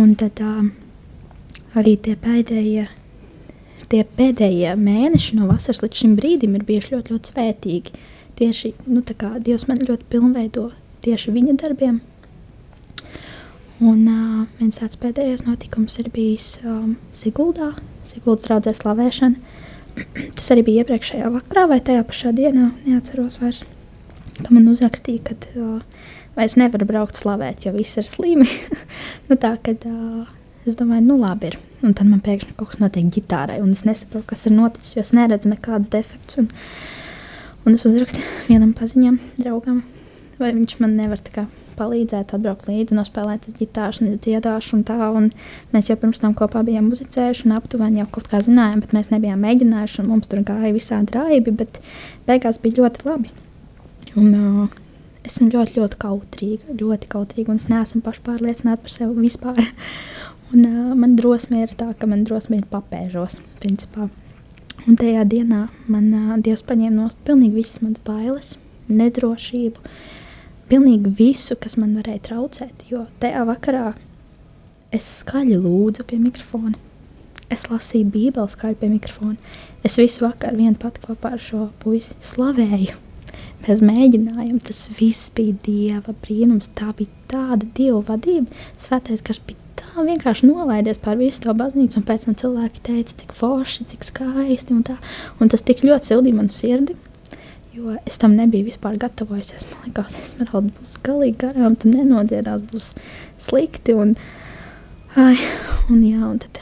[0.00, 0.64] Un tad uh,
[1.76, 2.88] arī tie pēdējie
[3.92, 8.00] tie pēdējie mēneši no vasaras līdz šim brīdim ir bijuši ļoti, ļoti svētīgi.
[8.38, 9.02] Tieši nu,
[9.44, 10.70] Dievs man ļoti pilnveido
[11.04, 12.00] tieši viņa darbiem.
[13.82, 17.72] Un uh, viens tāds pēdējais notikums ir bijis um, Siguldā,
[18.06, 19.58] Siguldas draudzē slavēšana.
[20.38, 23.64] Tas arī bija iepriekšējā vakarā vai tajā pašā dienā, neatceros vairs.
[24.38, 26.06] Ka man uzrakstīja, ka uh,
[26.38, 28.46] vairs nevar braukt slavēt, jo viss ir slimi.
[29.28, 30.30] nu, tā, kad, uh,
[30.62, 31.56] Es domāju, nu labi, ir.
[31.82, 35.02] Un tad man pēkšņi kaut kas notiek ģitārai, un es nesaprotu, kas ir noticis, jo
[35.02, 36.38] es neredzu nekādus defektus.
[36.38, 36.46] Un,
[37.66, 39.80] un es uzrakstu vienam paziņam, draugam,
[40.38, 41.48] vai viņš man nevar kā,
[41.78, 44.76] palīdzēt, atbraukt līdzi, nospēlēt ģitāru, un dziedāšu.
[44.78, 45.30] Un tā, un
[45.74, 49.10] mēs jau pirms tam kopā bijām muzicējuši, un aptuveni jau kaut kā zinājām, bet mēs
[49.10, 51.82] nebijām mēģinājuši, un mums tur gāja visādi raibi, bet
[52.28, 53.34] beigās bija ļoti labi.
[54.12, 54.78] Un, uh,
[55.26, 59.60] esmu ļoti, ļoti kautrīga, ļoti kautrīga, un es neesmu pašpārliecināta par sevi vispār.
[60.52, 63.38] Un, uh, man drosme ir tā, ka man drosme ir papēžos.
[63.62, 64.10] Principā.
[64.84, 68.48] Un tajā dienā man uh, Dievs paņēma no pilnīgi visas manas bailes,
[68.92, 69.80] nedrošību,
[70.68, 72.84] pilnīgi visu, kas man varēja traucēt.
[72.90, 73.92] Jo tajā vakarā
[74.92, 76.76] es skaļi lūdzu pie mikrofona.
[77.52, 79.56] Es lasīju Bībeli skaļi pie mikrofona.
[79.84, 82.98] Es visu vakaru vien pati kopā ar šo puisi slavēju.
[83.62, 86.72] Bez mēģinājuma tas viss bija Dieva brīnums.
[86.76, 88.50] Tā bija tāda Dieva vadība.
[88.80, 89.61] Svētais gars bija
[89.92, 94.06] tā vienkārši nolaidies pār visu to baznīcu, un pēc tam cilvēki teica, cik forši, cik
[94.08, 94.74] skaisti.
[94.74, 94.96] Un, tā.
[95.40, 96.96] un tas tik ļoti sildīja manu sirdi.
[97.72, 99.64] Jo es tam nebiju vispār gatavojusies.
[99.70, 102.92] Man liekas, es varu būt galīgi garām, tu nenodziedās, būs
[103.40, 103.96] slikti.
[103.96, 104.14] Un,
[105.16, 105.36] ai,
[105.88, 106.60] un, jā, un, tad,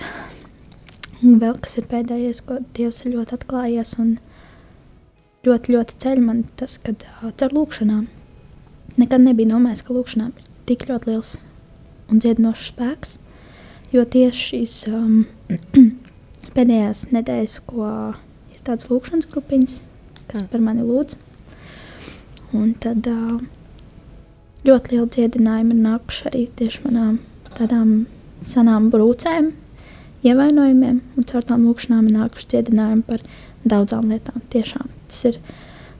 [1.23, 3.97] un vēl kas ir pēdējais, ko Dievs ir ļoti atklājies.
[4.03, 4.17] Un
[5.47, 8.07] ļoti, ļoti ceļ man tas, kad caur lūkšanām
[9.01, 11.37] nekad nebija domājis, ka lūkšanām ir tik ļoti liels
[12.11, 13.17] un dziedinošs spēks.
[13.91, 15.25] Jo tieši šīs um,
[16.57, 17.89] pēdējās nedēļas, ko
[18.55, 19.81] ir tādas lūkšanas grupiņas,
[20.29, 20.51] kas mm.
[20.53, 21.17] par mani lūdz,
[22.55, 23.41] un tad uh,
[24.67, 27.19] ļoti liela dziedinājuma ir nākuši arī tieši manām
[27.59, 27.95] tādām
[28.47, 29.53] senām brūcēm,
[30.27, 33.25] ievainojumiem, un caur tām lūkšanām ir nākuši dziedinājumi par
[33.69, 34.43] daudzām lietām.
[34.53, 35.41] Tiešām tas ir,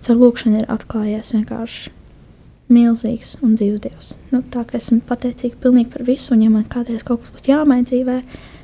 [0.05, 1.99] caur lūkšanu ir atklājies vienkārši
[2.73, 4.13] milzīgs un dzīves dievs.
[4.31, 7.53] Nu, tā kā esmu pateicīga pilnīgi par visu, un ja man kādreiz kaut kas būtu
[7.53, 8.17] jāmaina dzīvē,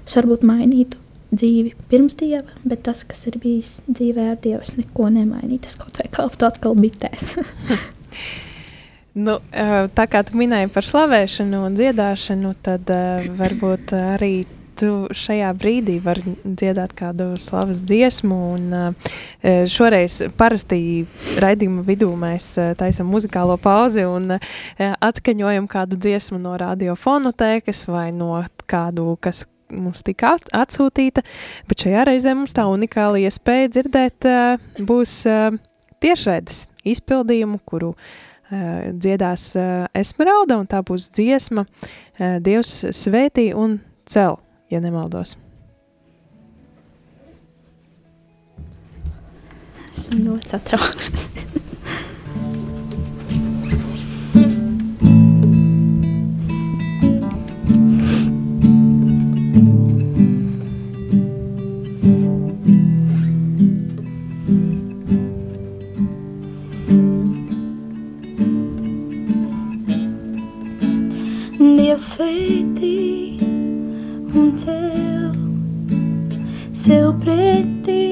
[0.06, 1.02] es varbūt mainītu
[1.34, 5.66] dzīvi pirms dieva, bet tas, kas ir bijis dzīvē ar dievu, es neko nemainītu.
[5.66, 7.34] Tas kaut vai kāptu atkal bitēs.
[9.26, 9.38] nu,
[9.98, 12.92] tā kā tu minēji par slavēšanu un dziedāšanu, tad
[13.40, 14.34] varbūt arī
[14.78, 18.38] tu šajā brīdī vari dziedāt kādu slavas dziesmu.
[18.56, 19.16] Un, uh,
[19.70, 20.78] šoreiz parasti
[21.42, 24.36] raidījuma vidū mēs uh, taisam muzikālo pauzi un
[24.78, 31.24] atskaņojam kādu dziesmu no radiofonotēkas vai no kādu, kas mums tika atsūtīta,
[31.66, 34.28] bet šajā reizē mums tā unikāla iespēja dzirdēt
[34.86, 35.18] būs
[36.04, 37.94] tiešraides izpildījumu, kuru
[38.46, 39.48] dziedās
[39.96, 41.66] Esmeralda, un tā būs dziesma
[42.16, 44.38] Dievs svētī un cel
[44.70, 45.36] ja nemaldos.
[49.92, 51.28] Esmu ļoti satraukts.
[71.76, 73.15] Dievs sveitī
[74.36, 75.32] un cel
[76.76, 78.02] sev pretī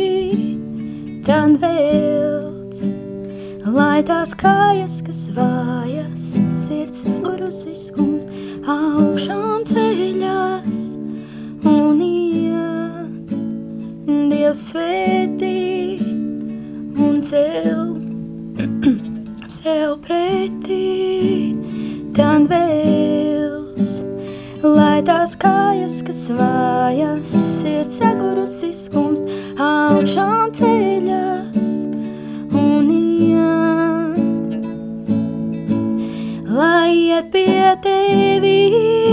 [1.26, 2.80] tam velts,
[3.76, 6.24] lai tās kājas, kas vājas,
[6.62, 8.24] sirds urusiskums
[8.64, 10.80] augšām ceļas
[11.74, 13.36] un iet.
[14.32, 15.60] Dievs svētī
[17.08, 17.92] un cel
[19.58, 20.82] sev pretī
[22.16, 23.23] tam velts,
[24.64, 29.22] lai tās kājas, kas vājas, sirds sagurusi skumst,
[29.60, 31.72] augšām ceļas
[32.56, 34.58] un iet.
[36.48, 39.03] Lai iet pie tevis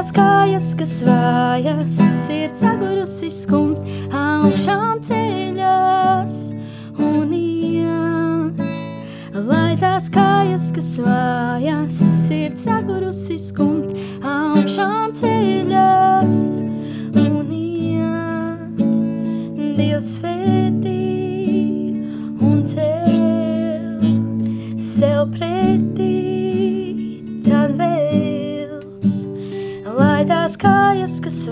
[0.00, 3.84] tās kājas, kas vājas, sirds sagurusi skumst,
[4.16, 6.38] augšām ceļās
[7.04, 8.64] un iet.
[9.44, 13.92] Lai tās kājas, kas vājas, sirds sagurusi skumst,
[14.24, 15.99] augšām ceļās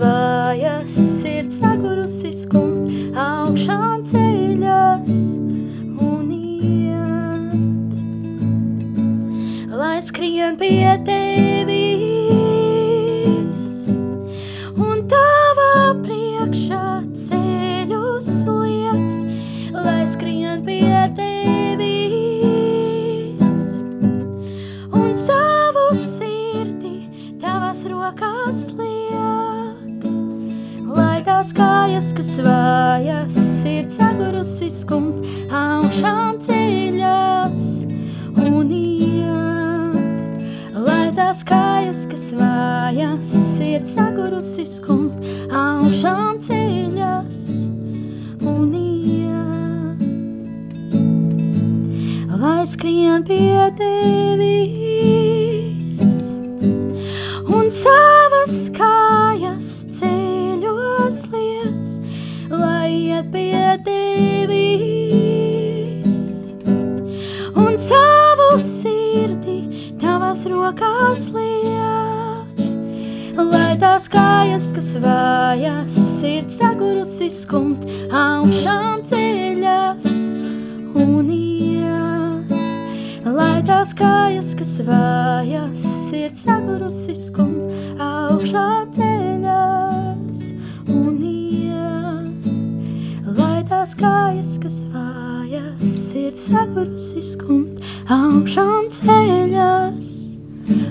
[0.02, 2.67] vājas, sirds sagurusi skumst,
[83.88, 90.42] tās kājas, kas vājas, sirds sagurusi skumst, augšām ceļas
[90.92, 92.48] un iet.
[93.38, 97.80] Lai tās kājas, kas vājas, sirds sagurusi skumst,
[98.12, 100.36] augšām ceļas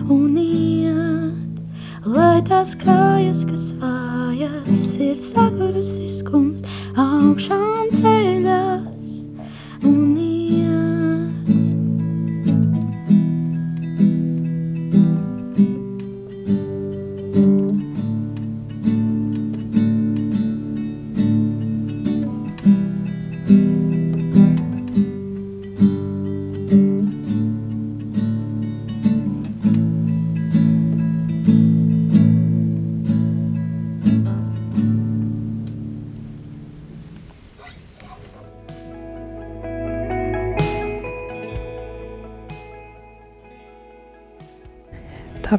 [0.09, 1.61] un iet.
[2.07, 6.65] Lai tās kājas, kas vājas, sirds sagurusi skumst,
[6.97, 8.86] augšām ceļas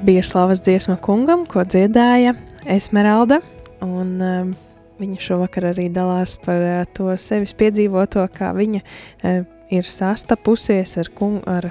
[0.09, 2.33] bija slavas dziesma kungam, ko dziedāja
[2.65, 3.43] Esmeralda.
[3.85, 4.55] Un, um,
[4.99, 11.11] viņa šovakar arī dalās par uh, to sevis piedzīvoto, kā viņa uh, ir sastapusies ar,
[11.19, 11.69] kung, ar,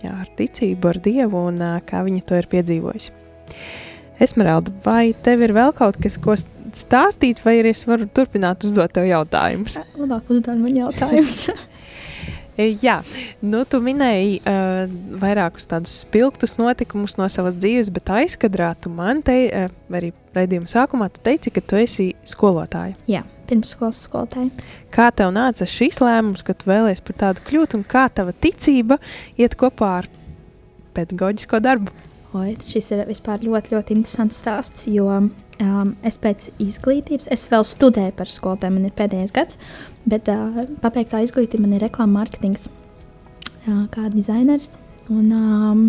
[0.00, 3.12] jā, ar ticību, ar Dievu un uh, kā viņa to ir piedzīvojusi.
[4.24, 8.96] Esmeralda, vai tev ir vēl kaut kas, ko stāstīt, vai arī es varu turpināt uzdot
[8.96, 9.82] tev jautājumus?
[10.00, 11.44] Labāk uzdod man jautājumus.
[12.58, 12.98] Jā,
[13.46, 14.90] nu, tu minēji uh,
[15.22, 20.68] vairākus tādus spilgtus notikumus no savas dzīves, bet aizkadrā tu man te, uh, arī raidījuma
[20.70, 22.98] sākumā, tu teici, ka tu esi skolotāja.
[23.10, 24.50] Jā, pirmsskolas skolotāja.
[24.94, 29.00] Kā tev nāca šis lēmums, ka tu vēlējies par tādu kļūt, un kā tava ticība
[29.40, 30.10] iet kopā ar
[30.98, 31.94] pedagoģisko darbu?
[32.36, 37.66] Oi, šis ir vispār ļoti, ļoti interesants stāsts, jo um, es pēc izglītības, es vēl
[37.66, 39.58] studēju par skolotāju, man ir pēdējais gads,
[40.08, 44.76] bet uh, pabeigtā izglītība man ir reklāma mārketings uh, kā dizaineris.
[45.10, 45.80] Un, um,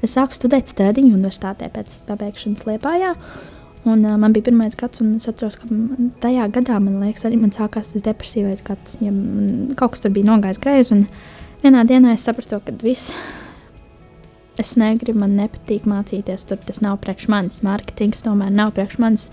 [0.00, 3.12] es sāku studēt Stradiņu universitātē pēc pabeigšanas Liepājā.
[3.82, 5.68] Un, uh, man bija pirmais gads, un es atceros, ka
[6.22, 8.96] tajā gadā man liekas, arī man sākās tas depresīvais gads.
[9.02, 9.12] Ja
[9.76, 11.06] kaut kas tur bija nogājis greizi, un
[11.64, 13.12] vienā dienā es sapratu, ka viss.
[14.60, 16.44] Es negribu, man nepatīk mācīties.
[16.48, 17.62] Tur tas nav priekš manis.
[17.64, 19.28] Mārketings tomēr nav priekš manis.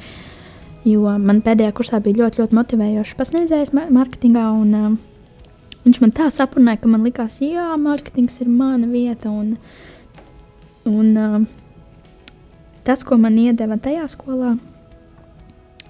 [0.88, 4.46] Jo man pēdējā kursā bija ļoti, ļoti motivējošs pasniedzējs mārketingā.
[4.56, 9.32] Un, uh, viņš man tā saprunāja, ka man likās, ka mārketings ir mana vieta.
[9.32, 9.58] Un,
[10.88, 11.40] un, uh,
[12.88, 14.56] tas, ko man iedeva tajā skolā,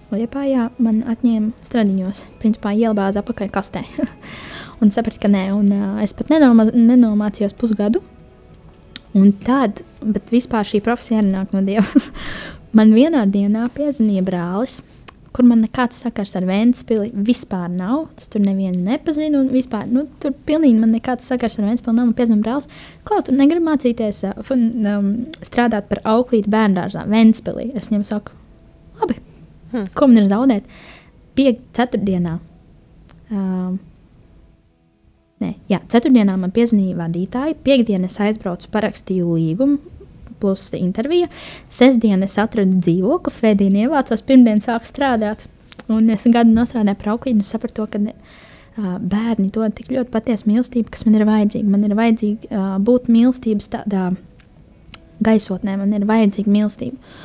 [0.10, 3.84] Liepājā, man atņēma stradiņos, principā ielbāza apakaļ kastē.
[4.82, 8.02] un sapratu, ka nē, un uh, es pat nenoma, nenomācījos pusgadu.
[9.18, 12.02] Un tad, bet vispār šī profesija arī nāk no Dieva.
[12.76, 14.80] man vienā dienā piezvanīja brālis,
[15.34, 18.08] kur man nekāds sakars ar Vēnspili vispār nav.
[18.18, 22.10] Tas tur nevienu nepazinu, un vispār, nu, tur pilnīgi man nekāds sakars ar Vēnspili nav.
[22.10, 22.70] Man piezvanīja brālis,
[23.08, 25.12] kā tu negribi mācīties uh, um,
[25.46, 27.70] strādāt par auklīti bērndārzā Vēnspilī.
[27.78, 28.38] Es viņam saku,
[29.02, 29.20] labi,
[29.74, 29.92] hmm.
[29.96, 30.74] ko man ir zaudēt?
[31.38, 32.40] Piek, ceturtdienā.
[33.30, 33.78] Um,
[35.40, 39.78] Nē, jā, ceturtdienā man piezvanīja vadītāji, piekdienā es aizbraucu, parakstīju līgumu,
[40.40, 41.30] plus intervija.
[41.70, 45.46] Sestdien es atradu dzīvokli, svētdien ievācos, pirmdien sāku strādāt.
[45.90, 50.50] Un es gadu strādāju par auklīti un sapratu, ka uh, bērni dod tik ļoti patiesu
[50.50, 51.70] mīlestību, kas man ir vajadzīga.
[51.70, 54.10] Man ir vajadzīga uh, būt mīlestības tādā
[55.26, 57.16] gaisotnē, man ir vajadzīga mīlestība.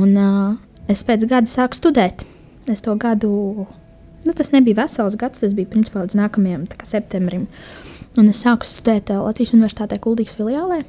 [0.00, 0.54] Un uh,
[0.90, 2.26] es pēc gada sāku studēt.
[2.70, 3.66] Es to gadu,
[4.24, 7.48] nu, tas nebija vesels gads, tas bija principā līdz nākamajam septembrim.
[8.16, 10.84] Un es sāku studēt Latvijas Universitātē Kuldīgas filiālē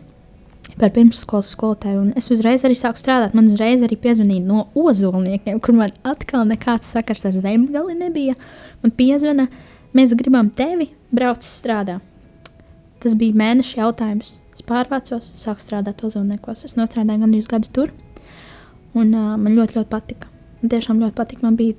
[0.80, 2.02] par pirmsskolas skolotāju.
[2.08, 3.36] Un es uzreiz arī sāku strādāt.
[3.38, 8.36] Man uzreiz arī piezvanīja no ozolniekiem, kur man atkal nekāds sakars ar zemgali nebija.
[8.84, 9.48] Man piezvana,
[9.96, 12.04] mēs gribam tevi braukt strādāt.
[13.04, 14.38] Tas bija mēneša jautājums.
[14.56, 16.64] Es pārvācos, sāku strādāt ozolniekos.
[16.66, 17.92] Es strādāju gandrīz gadu tur.
[18.96, 20.30] Un uh, man ļoti, ļoti patika.
[20.62, 21.44] Man tiešām ļoti patika.
[21.46, 21.76] Man bija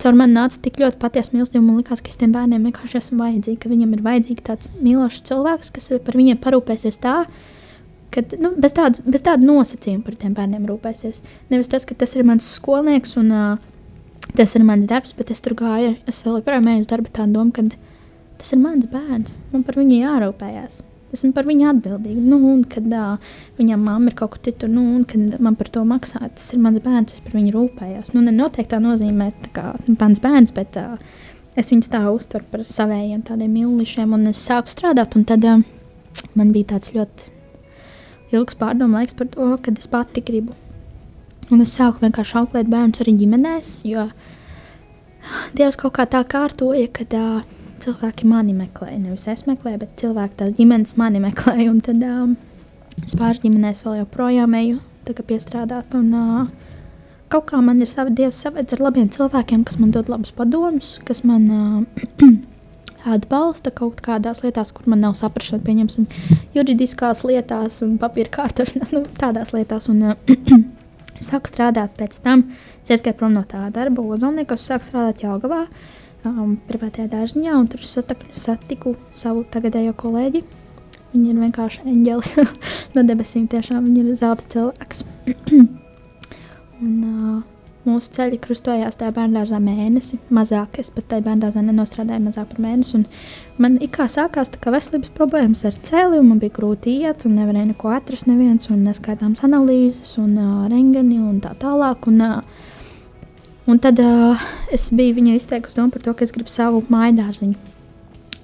[0.00, 1.62] caur mani nāca tik ļoti patiesa mīlestība.
[1.64, 3.60] Man liekas, ka es tiem bērniem vienkārši esmu vajadzīga.
[3.62, 7.14] Ka viņam ir vajadzīgs tāds mīlošs cilvēks, kas par viņiem parūpēsies tā,
[8.14, 11.22] kad nu, bez, tādas, bez tāda nosacījuma par tiem bērniem rūpēsies.
[11.52, 13.70] Nevis tas, ka tas ir mans skolnieks un uh,
[14.36, 15.96] tas ir mans darbs, bet es tur gāju.
[16.10, 17.66] Es vēl joprojām eju uz darbu tādu domu, ka
[18.40, 19.36] tas ir mans bērns.
[19.54, 20.80] Man par viņu jārūpējas.
[21.10, 22.20] Esmu par viņu atbildīga.
[22.22, 25.70] Nu, un kad uh, viņam mamma ir kaut kur citur, nu, un kad man par
[25.74, 28.12] to maksā, tas ir mans bērns, es par viņu rūpējos.
[28.14, 29.64] Nu, ne noteikti tā nozīmē, tā kā
[29.96, 30.94] mans bērns, bet uh,
[31.58, 35.66] es viņus tā uztveru par saviem tādiem mīlušiem, un es sāku strādāt, tad uh,
[36.38, 37.39] man bija tāds ļoti
[38.34, 40.56] ilgs pārdomu laiks par to, kad es pati gribu.
[41.50, 44.10] Un es sāku vienkārši auklēt bērnus arī ģimenēs, jo
[45.56, 47.40] Dievs kaut kā tā kārtoja, ka uh,
[47.82, 48.94] cilvēki mani meklē.
[48.96, 51.66] Nevis es meklēju, bet cilvēki tās ģimenes mani meklē.
[51.68, 52.30] Un tad uh,
[53.04, 54.78] es pāris ģimenēs vēl joprojām eju
[55.26, 55.94] piestrādāt.
[55.98, 56.70] Un, uh,
[57.32, 60.98] kaut kā man ir sava Dievs savedz ar labiem cilvēkiem, kas man dod labus padomus,
[61.04, 62.30] kas man uh,
[63.08, 66.08] atbalsta kaut kādās lietās, kur man nav saprāšana, pieņemsim,
[66.56, 69.88] juridiskās lietās un papīra kārtošanās, nu, tādās lietās.
[69.92, 70.60] Un, uh,
[71.20, 72.48] sāku strādāt pēc tam,
[72.90, 75.66] aizgāju prom no tā darba, Ozolniekos, sāku strādāt Jālgavā,
[76.26, 80.42] um, privātajā dārziņā, un tur satiku, satiku savu tagadējo kolēģi.
[81.10, 82.34] Viņa ir vienkārši eņģelis
[82.96, 85.04] no debesīm, tiešām viņa ir zelta cilvēks.
[86.82, 87.40] un, uh,
[87.80, 90.74] Mūsu ceļi krustojās tajā bērngārzā mēnesi, mazāk.
[90.82, 92.98] Es pat tajā bērngārzā nenostrādāju mazāk par mēnesi.
[93.56, 97.70] Man kā sākās kā veselības problēmas ar cēli, un man bija grūti iet, un nevarēja
[97.70, 102.04] neko atrast, neviens, un neskaitāms analīzes, un uh, rengeni un tā tālāk.
[102.10, 106.52] Un, uh, un tad uh, es biju viņai izteikusi domu par to, ka es gribu
[106.52, 107.56] savu māju dārziņu.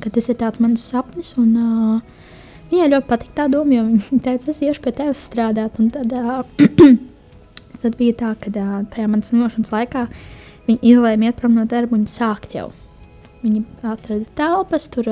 [0.01, 1.35] Ka tas ir tāds mans sapnis.
[1.37, 2.33] Un, uh,
[2.72, 5.76] viņai ļoti patīk tā doma, jo viņa teica, es iešu pie tevis strādāt.
[5.76, 6.41] Un tad, uh,
[7.87, 10.09] Tad bija tā, ka tajā manas nošanas laikā
[10.66, 12.72] viņi izlēma iet prom no darba un sākt jau.
[13.45, 15.07] Viņi atrada telpas, tur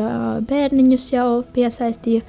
[0.48, 2.24] bērniņus jau piesaistīja.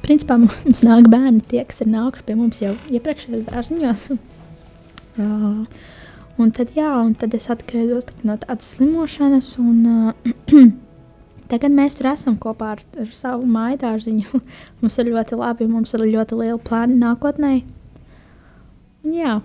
[0.00, 4.04] Principā mums nāk bērni, tie, kas ir nākuši pie mums jau iepriekšējos dārziņos.
[5.20, 5.66] Uh,
[6.40, 10.62] un tad, jā, un tad es atgriezos tā, no tādas slimošanas, un uh,
[11.52, 14.40] tagad mēs tur esam kopā ar, ar savu māju dārziņu.
[14.80, 17.58] mums ir ļoti labi, mums ir ļoti liela plāna nākotnē.
[19.06, 19.38] Jā,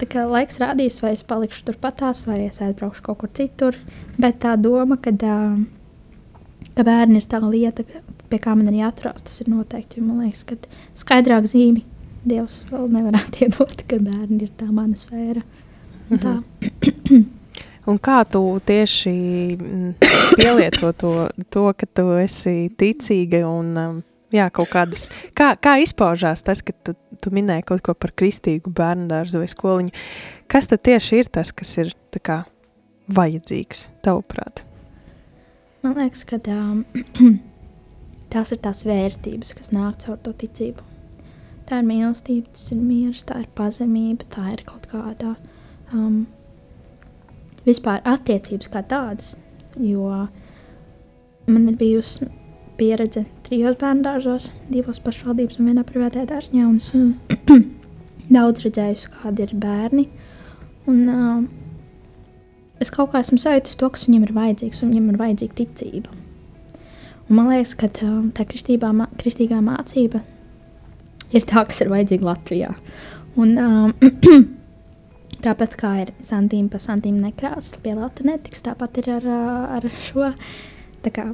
[0.00, 3.76] tā kā laiks rādīs, vai es palikšu turpatās, vai es aizbraukšu kaut kur citur.
[4.16, 7.84] Bet tā doma, ka, ka bērni ir tā lieta,
[8.28, 10.04] pie kā man ir jāturās, tas ir noteikti.
[10.04, 10.58] Man liekas, ka
[10.98, 11.84] skaidrāk zīmi
[12.28, 15.44] Dievs vēl nevarētu iedot, ka bērni ir tā mana sfēra.
[16.08, 16.38] Tā.
[17.88, 19.12] Un kā tu tieši
[20.36, 21.12] pielieto to,
[21.52, 24.02] to, ka tu esi ticīga un
[24.34, 28.72] jā, kaut kādas, kā, kā izpaužās tas, ka tu, tu minēji kaut ko par kristīgu
[28.74, 29.94] bērnu dārzu vai skoliņu.
[30.50, 32.38] Kas tad tieši ir tas, kas ir tā kā
[33.14, 34.64] vajadzīgs, tavuprāt?
[35.84, 36.84] Man liekas, ka um,
[38.32, 40.84] tās ir tās vērtības, kas nāk caur to ticību.
[41.68, 45.34] Tā ir mīlestība, tas ir miers, tā ir pazemība, tā ir kaut kāda
[45.92, 46.22] um,
[47.66, 49.34] vispār attiecības kā tādas.
[49.78, 50.26] Jo
[51.48, 52.26] man ir bijusi
[52.78, 56.66] pieredze trijos bērnu dārzos, divos pašvaldības un vienā privātajā dārziņā.
[56.68, 57.58] Un esmu
[58.36, 60.06] daudz redzējusi, kādi ir bērni.
[60.88, 61.42] Un, uh,
[62.82, 66.18] es kaut kā esmu sajūtis to, kas viņam ir vajadzīgs, un viņam ir vajadzīga ticība.
[67.28, 70.22] Un man liekas, ka tā, tā kristībā, kristīgā mācība
[71.34, 72.70] ir tā, kas ir vajadzīga Latvijā.
[73.38, 74.46] Un, um,
[75.44, 79.28] tāpat kā ir santīm pa santīm nekrāsas, pie Latvijas netiks, tāpat ir ar,
[79.76, 80.32] ar šo.
[81.08, 81.28] Kā,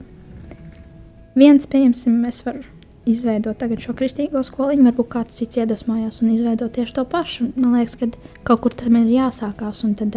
[1.39, 2.65] viens, pieņemsim, es varu
[3.05, 7.51] izveidot šo kristīgo skoliņu, varbūt kāds cits iedvesmojās un izveidot tieši to pašu.
[7.57, 8.09] Man liekas, ka
[8.49, 9.83] kaut kur tam ir jāsākās.
[9.85, 10.17] Un tad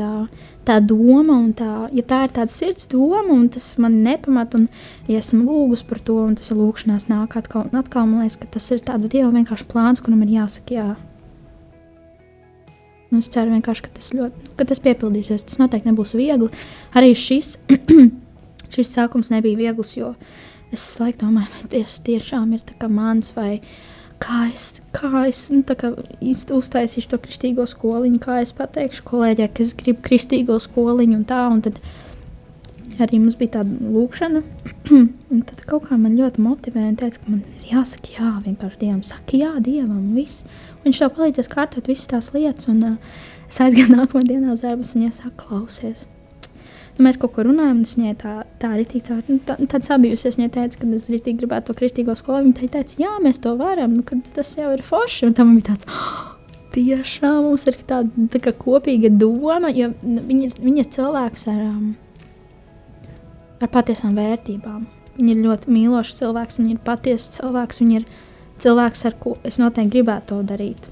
[0.67, 4.69] tā doma, un tā, ja tā ir tāda sirds doma, un tas man nepamat, un
[5.11, 8.39] ja esmu lūgus par to, un tas ir lūkšanās nāk atkal un atkal, man liekas,
[8.39, 10.89] ka tas ir tāds dieva vienkārši plāns, kuram ir jāsaka jā.
[13.11, 15.47] Un es ceru vienkārši, ka tas, ļoti, ka tas piepildīsies.
[15.47, 16.49] Tas noteikti nebūs viegli.
[16.95, 17.55] Arī šis,
[18.75, 23.31] šis sākums nebija viegls, jo uh, Es visu laiku domāju, vai tas tiešām ir mans,
[23.35, 23.61] vai
[24.23, 25.93] kā es, kā es nu, kā
[26.57, 31.45] uztaisīšu to kristīgo skoliņu, kā es pateikšu kolēģiem, ka es gribu kristīgo skoliņu un tā.
[31.53, 31.79] Un tad
[32.99, 34.43] arī mums bija tāda lūkšana,
[35.33, 38.83] un tad kaut kā man ļoti motivēja un teica, ka man ir jāsaka jā, vienkārši
[38.83, 40.43] Dievam, saka jā, Dievam, viss.
[40.83, 44.95] Viņš tev palīdzēs kārtot visas tās lietas, un uh, es aizgāju nākamā dienā uz darbus,
[44.97, 46.16] un viņa saka, klausies nu,
[47.03, 50.37] mēs kaut ko runājam, un es viņai tā, tā arī tīcā, nu, tā, tāda sabijusies.
[50.39, 52.45] Viņa teica, ka es rītīgi gribētu to kristīgo skolu.
[52.47, 55.29] Viņa teica, jā, mēs to varam, nu, tas jau ir forši.
[55.29, 56.33] Un tam bija tāds, oh,
[56.77, 61.95] tiešām mums ir tāda tā kā kopīga doma, jo nu, viņi ir, cilvēks ar, um,
[63.61, 64.85] ar patiesām vērtībām.
[65.17, 68.11] Viņi ir ļoti mīlošs cilvēks, viņi ir patiesa cilvēks, viņi ir
[68.61, 70.91] cilvēks, ar ko es noteikti gribētu to darīt.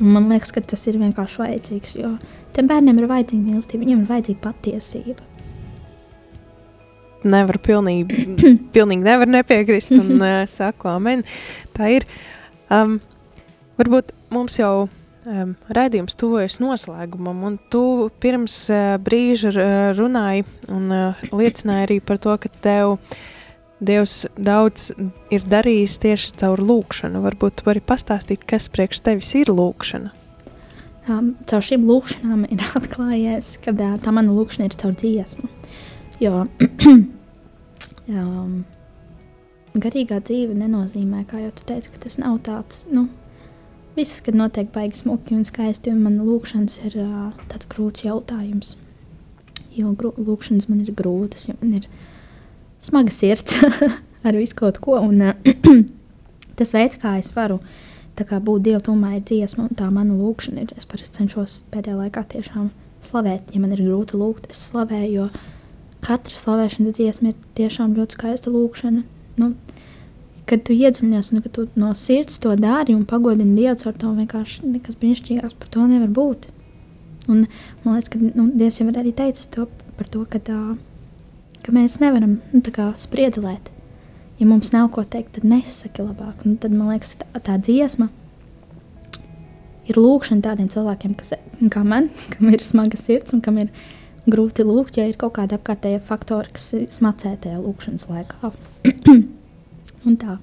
[0.00, 2.14] Man liekas, ka tas ir vienkārši vajadzīgs, jo
[2.56, 5.28] tam bērnam ir vajadzīga mīlestība, viņam ir vajadzīga patiesība.
[7.32, 8.24] Nevar pilnīgi,
[8.74, 11.26] pilnīgi nevar nepiekrist un uh, saku, amen.
[11.76, 12.08] Tā ir.
[12.72, 12.96] Um,
[13.76, 17.84] varbūt mums jau um, raidījums tuvojas noslēgumam, un tu
[18.22, 19.52] pirms uh, brīža
[19.98, 23.20] runāji un uh, liecināji arī par to, ka tev uh,
[23.82, 24.92] Dievs daudz
[25.34, 27.18] ir darījis tieši caur lūkšanu.
[27.24, 30.12] Varbūt vari pastāstīt, kas priekš tevis ir lūkšana?
[31.10, 35.50] Um, caur šīm lūkšanām ir atklājies, ka uh, tā mana lūkšana ir caur dziesmu.
[36.22, 36.44] Jo
[38.22, 38.62] um,
[39.74, 43.08] garīgā dzīve nenozīmē, kā jau tu teici, ka tas nav tāds, nu,
[43.98, 48.76] viss, kad notiek baigi smuki un skaisti, un man lūkšanas ir uh, tāds grūts jautājums.
[49.74, 52.10] Jo grū, lūkšanas man ir grūtas, jo man ir ielikās
[52.82, 53.58] smaga sirds
[54.26, 54.98] ar visu kaut ko.
[55.00, 55.22] Un,
[56.58, 57.60] tas veids, kā es varu
[58.22, 60.74] kā, būt Dieva tūmā, ir dziesma, un tā mana lūkšana ir.
[60.78, 62.68] Es parasti cenšos pēdējā laikā tiešām
[63.02, 63.50] slavēt.
[63.54, 65.28] Ja man ir grūti lūgt, es slavēju, jo
[66.06, 69.02] katra slavēšanas dziesma ir tiešām ļoti skaista lūkšana.
[69.40, 69.48] Nu,
[70.46, 74.12] kad tu iedziļinies un kad tu no sirds to dari un pagodini Dievu ar to,
[74.20, 76.52] vienkārši nekas brīnišķīgāks par to nevar būt.
[77.30, 77.46] Un,
[77.82, 79.66] man liekas, ka nu, Dievs jau ir arī teicis to
[79.98, 80.80] par to, ka tā uh,
[81.62, 82.62] ka mēs nevaram nu,
[82.98, 83.70] spriedelēt.
[84.40, 86.42] Ja mums nav ko teikt, tad nesaki labāk.
[86.46, 88.08] Un tad man liekas, tā, tā dziesma
[89.86, 91.34] ir lūkšana tādiem cilvēkiem, kas,
[91.70, 93.70] kā man, kam ir smaga sirds un kam ir
[94.26, 98.52] grūti lūgt, ja ir kaut kāda apkārtējā faktora, kas smacē tajā lūkšanas laikā.
[100.06, 100.38] un tā.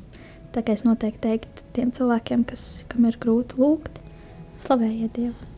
[0.50, 4.02] Tā kā es noteikti teiktu tiem cilvēkiem, kas, kam ir grūti lūgt,
[4.66, 5.50] slavējiet Dievu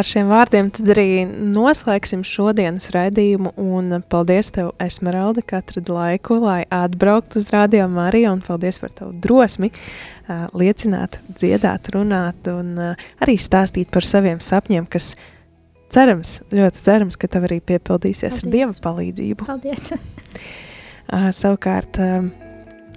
[0.00, 3.52] ar šiem vārdiem tad arī noslēgsim šodienas raidījumu.
[3.60, 8.32] Un paldies, tev, Esmeralda, ka atradi laiku, lai atbrauktu uz Radio Mariju.
[8.38, 14.40] Un paldies par tavu drosmi uh, liecināt, dziedāt, runāt un uh, arī stāstīt par saviem
[14.44, 15.12] sapņiem, kas
[15.92, 18.44] cerams, ļoti cerams, ka tev arī piepildīsies paldies.
[18.46, 19.48] ar Dieva palīdzību.
[19.50, 19.90] Paldies!
[19.92, 22.39] uh, savukārt, uh,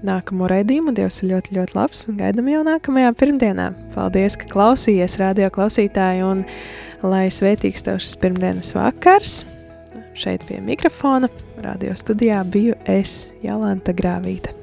[0.08, 0.94] nākamo raidījumu.
[0.96, 3.70] Dievs ir ļoti, ļoti labs un gaidām jau nākamajā pirmdienā.
[3.96, 6.44] Paldies, ka klausījies, radio klausītāji, un
[7.04, 9.44] lai svētīgs tev šis pirmdienas vakars.
[10.18, 11.32] Šeit pie mikrofona,
[11.66, 14.63] radio studijā biju es, Jolanta Grāvīta.